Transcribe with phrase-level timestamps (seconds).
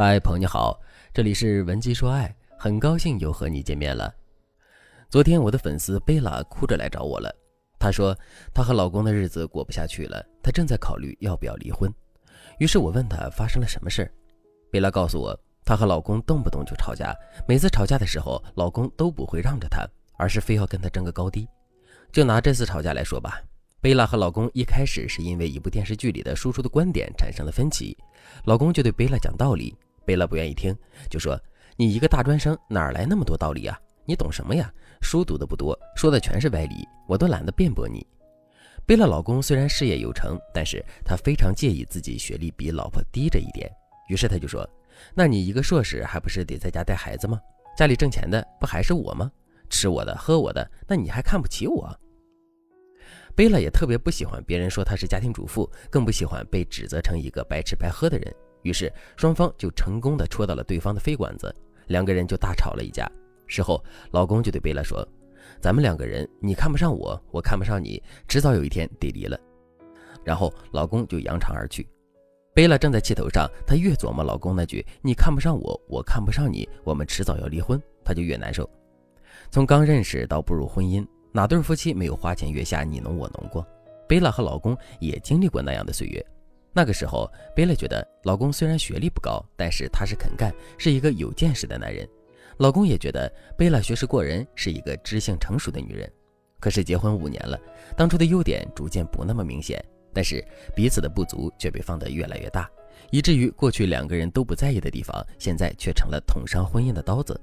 [0.00, 0.80] 嗨，朋友你好，
[1.12, 4.14] 这里是文姬说爱，很高兴又和你见面了。
[5.10, 7.34] 昨天我的粉丝贝拉哭着来找我了，
[7.80, 8.16] 她说
[8.54, 11.92] 她和老公的日子过不下去了，她正在考虑要不要离婚。
[12.60, 14.08] 于是我问她发生了什么事，
[14.70, 17.12] 贝拉告诉我，她和老公动不动就吵架，
[17.48, 19.84] 每次吵架的时候，老公都不会让着她，
[20.16, 21.44] 而是非要跟她争个高低。
[22.12, 23.42] 就拿这次吵架来说吧。
[23.80, 27.98] 贝拉和老公一开始是因为一部电视剧里的输出的观点产生了分歧，
[28.44, 29.76] 老公就对贝拉讲道理，
[30.08, 30.74] 贝拉不愿意听，
[31.10, 31.38] 就说
[31.76, 33.78] ：“你一个大专生哪来那么多道理啊？
[34.06, 34.72] 你懂什么呀？
[35.02, 36.76] 书读的不多，说的全是歪理，
[37.06, 38.06] 我都懒得辩驳你。”
[38.88, 43.70] 贝拉老公虽然事业有成，但是他非常介意自己学历比老婆低这一点，
[44.08, 44.66] 于是他就说
[45.14, 47.38] ：“那你一个硕士还不是得在家带孩子吗？
[47.76, 49.30] 家里挣钱的不还是我吗？
[49.68, 51.94] 吃我的喝我的，那你还看不起我？”
[53.36, 58.34] 贝拉也特别不喜欢别人说她是家庭主妇，更不喜欢被指责成一个白吃白喝的人。
[58.68, 61.54] 于是双方就成功的戳到了对方的肺管子，
[61.86, 63.10] 两个人就大吵了一架。
[63.46, 65.06] 事后，老公就对贝拉说
[65.58, 69.40] ：“咱们两个人，你看不上我，我看不上你，迟早有一天得离了。”
[70.22, 71.88] 然后老公就扬长而去。
[72.52, 78.68] 贝拉正在气头上，她越琢磨老公那句“你看不上我，我看不上你，我们迟早要离婚”，她就越难受。
[79.50, 81.06] 从刚认识到步入婚姻。
[81.30, 83.64] 哪对夫妻没有花前月下你侬我侬过？
[84.08, 86.26] 贝拉和老公也经历过那样的岁月。
[86.72, 92.08] 那个时候，贝拉觉得老公虽然学历不高，但是他是肯干，是一个有见识的男人。
[92.58, 96.10] 老公也觉得贝拉学识过人，是一个知性成熟的女人。
[96.60, 97.58] 可是结婚五年了，
[97.96, 102.68] 当初的优点逐渐不那么明显，但是彼此的不足却被放得越来越大，
[103.10, 107.40] 以至于过去两个人都不在意的地方，现在却成了捅伤婚姻的刀子。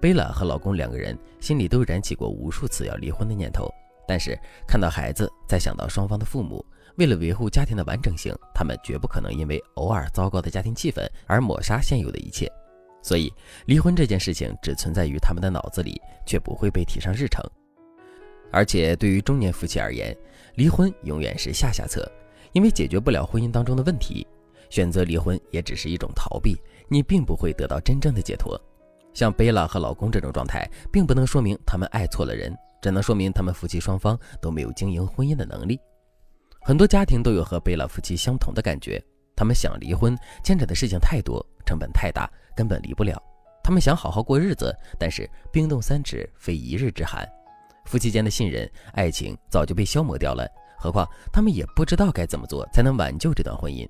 [0.00, 3.68] 贝拉和老公两个人心里都燃起过无数次要离婚的念头，
[4.06, 6.64] 但是看到孩子，再想到双方的父母，
[6.96, 12.50] 为了维护家庭的完整性，他们绝不可能因为偶尔糟糕的家庭气氛而抹杀现有的一切。
[13.02, 13.32] 所以，
[13.66, 17.44] 离婚这件事情只存在于他们的脑子里，却不会被提上日程。
[18.50, 20.16] 而且，对于中年夫妻而言，
[20.56, 22.10] 离婚永远是下下策，
[22.52, 24.26] 因为解决不了婚姻当中的问题，
[24.70, 26.56] 选择离婚也只是一种逃避，
[26.88, 28.60] 你并不会得到真正的解脱。
[29.14, 32.52] 像贝拉和老公这种状态，并不能说明他们爱错了人，
[32.82, 35.78] 只能说明他们夫妻双方都没有经营婚姻的能力。
[36.66, 39.00] 很多家庭都有和贝拉夫妻相同的感觉，
[39.36, 43.22] 他们想离婚，牵扯的事情太多，成本太大，根本离不了。
[43.62, 47.24] 他们想好好过日子，但是冰冻三尺，非一日之寒，
[47.84, 50.44] 夫妻间的信任、爱情早就被消磨掉了。
[50.76, 53.88] 何况他们也不知道该怎么做才能挽救这段婚姻。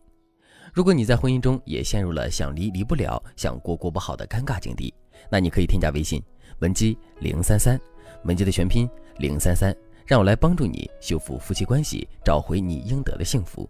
[0.74, 4.92] 如果你在婚姻中也陷入了想离离不了、想过过不好的尴尬境地，
[5.30, 6.22] 那你可以添加微信
[6.58, 7.80] 文姬零三三，
[8.24, 8.86] 文姬的全拼
[9.16, 9.74] 零三三，
[10.06, 13.68] 让我来帮助你修复夫妻关系，找回你应得的幸福。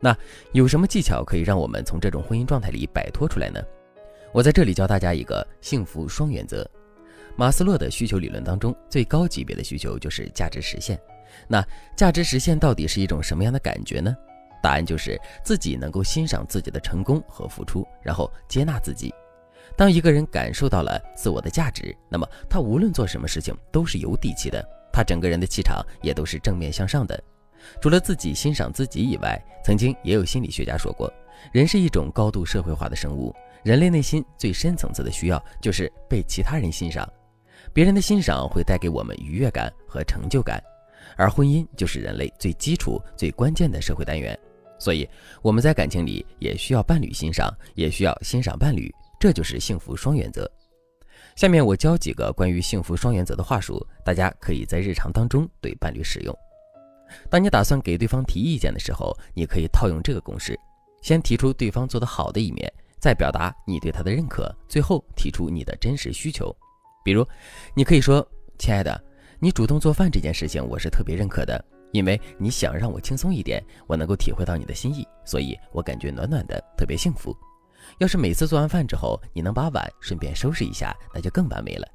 [0.00, 0.16] 那
[0.52, 3.60] 有什么技巧可以让我们从这种婚姻状态里摆脱出来呢？
[4.32, 6.68] 我在这里教大家一个幸福双原则。
[7.36, 10.98] 马斯洛的需求理论当中，最高级别的需求就是价值实现。
[11.46, 11.64] 那
[11.96, 14.16] 价值实现到底是一种什么样的感觉呢？
[14.60, 19.14] 答案就是自己能够欣赏自己的成功和付出，然后接纳自己。
[19.76, 27.22] 当一个人感受到了自我的价值，那么他无论做什么事情都是有底气的，他整个人的气场也都是正面向上的。
[27.80, 31.12] 除了自己欣赏自己以外，曾经也有心理学家说过，
[31.52, 33.34] 人是一种高度社会化的生物，
[33.64, 37.06] 人类内心最深层次的需要就是被其他人欣赏，
[37.72, 40.62] 别人的欣赏会带给我们愉悦感和成就感，
[41.16, 44.38] 而婚姻就是人类最基础、最关键的社会单元，
[44.78, 45.06] 所以
[45.42, 48.90] 我们在感情里也需要伴侣欣赏，也需要欣赏伴侣。
[49.20, 50.48] 这就是幸福双原则。
[51.38, 56.36] 下面我教几个关于幸福双原则的话术，大家可以在日常当中对伴侣使用。
[57.30, 60.58] 当你打算给对方提意见的时候，你可以套用这个公式：
[61.00, 66.52] 先提出对方做得好的一面，再表达你对他的认可，最后提出你的真实需求。
[67.04, 67.24] 比如，
[67.72, 68.28] 你可以说
[68.58, 69.00] ：“亲爱的，
[69.38, 77.32] 你主动做饭这件事情，我是特别认可的，因为你想让我轻松一点，我能够体会到你的心意，所以我感觉暖暖的，特别幸福。”
[77.98, 81.88] 要是每次做完饭之后，你能把碗顺便收拾一下，那就更完美了。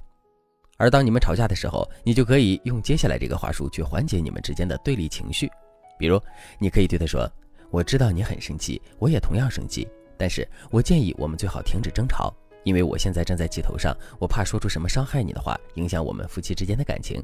[0.78, 5.50] 而当你们吵架的时候，你就可以用接下来这个话术去缓解你们之间的对立情绪。
[5.98, 6.20] 比如，
[6.60, 7.32] 你可以对他说
[7.70, 9.88] ：“我知道你很生气，我也同样生气，
[10.18, 17.24] 但是我建议我们最好停止争吵，因为我现在正在气头上，我怕说出什么伤害你的话，影响我们夫妻之间的感情。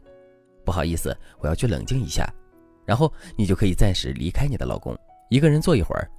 [0.63, 2.31] 不好意思，我要去冷静一下。”
[2.86, 4.98] 然后你就可以暂时离开你的老公，
[5.30, 6.10] 一个人坐一会儿。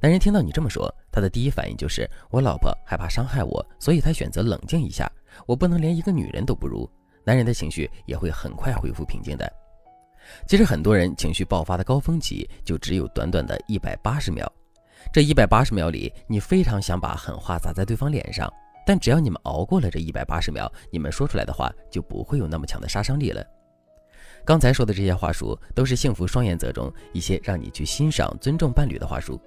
[0.00, 5.10] 男人听到你这么说，他的第一反应就是我老婆害怕伤害我，所以他选择冷静一下。
[5.46, 6.88] 我不能连一个女人都不如。
[7.24, 9.52] 男人的情绪也会很快恢复平静的。
[10.46, 14.50] 其实很多人情绪爆发的高峰期就只有短短的一百八十秒，
[15.12, 18.52] 这一百八十秒里，你非常想把狠话砸在对方脸上，
[18.86, 23.44] 但只要你们熬过了这一百八十秒，你们说出来的话就不会有那么强的杀伤力了。
[24.46, 29.40] 刚才说的这些话术，都是幸福双原则中一些让你去欣赏、尊重伴侣的话术。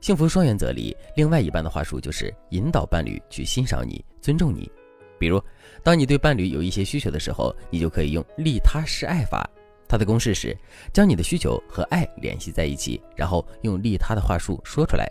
[0.00, 4.72] 幸福双原则里，另外一半的话术就是引导伴侣去欣赏你、尊重你。
[5.18, 5.38] 比如，
[5.82, 9.46] 当你对伴侣有一些需求的时候，你就可以用利他示爱法。
[9.86, 10.56] 它的公式是
[10.90, 15.06] 将你的需求和爱联系在一起，然后用利他的话术说出来。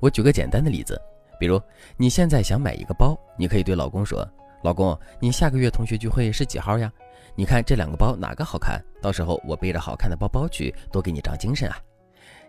[0.00, 0.98] 我举个简单的例子，
[1.38, 1.60] 比如
[1.98, 4.26] 你现在想买一个包，你可以对老公说
[4.66, 6.92] ：“老公，你下个月同学聚会是几号呀？
[7.36, 8.84] 你看这两个包哪个好看？
[9.00, 11.78] 到时候我背着好看的包包去，多给你长精神啊！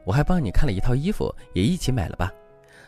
[0.04, 2.32] 我还帮你看了一套衣服，也一起买了吧。”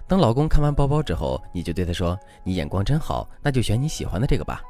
[0.10, 4.64] 等老公看完包包之后，你就对他说：“你眼光真好，那就选你喜欢的这个吧。”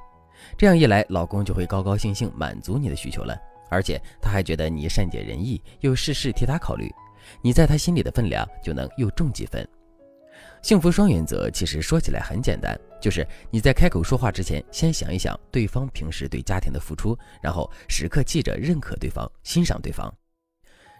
[0.59, 3.39] 这样一来，老公就会高高兴兴满足你的需求了。
[3.69, 6.93] 而且他还觉得你善解人意，又事事替他考虑，
[7.41, 9.65] 你在他心里的分量就能又重几分。
[10.61, 20.13] 幸福双原则其实说起来很简单，就是你在开口说话之前，先想一想对方平时对家庭的付出，然后时刻记着认可对方、欣赏对方，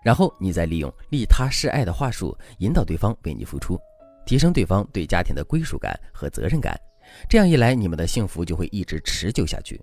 [0.04, 3.78] 然后你再利用利他示爱的话术引导对方为你付出，
[4.26, 6.80] 提升对方对家庭的归属感和责任感。
[7.28, 9.80] 这样一来，你们的幸福就会一直持久下去。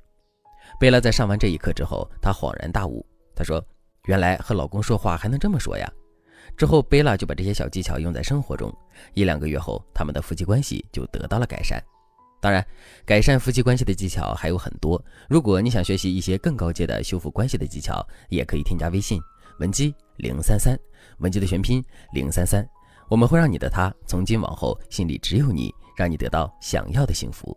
[0.81, 3.05] 贝拉在上完这一课之后，她恍然大悟。
[3.35, 3.63] 她说
[4.07, 5.93] ：“原来和老公说话还能这么说呀！”
[6.57, 8.75] 之后，贝拉就把这些小技巧用在生活中。
[9.15, 11.83] 一两个月后，他们的夫妻关系就得到了改善。
[12.41, 12.65] 当然，
[13.05, 15.03] 改善夫妻关系的技巧还有很多。
[15.29, 19.21] 如果你想学习一些更高阶的修复关系的技巧，也可以添加微信
[19.59, 20.79] 文姬零三三，
[21.19, 22.67] 文姬的全拼零三三。
[23.09, 27.57] 我们会让你的他从今往后心里只有你，让你得到想要的幸福。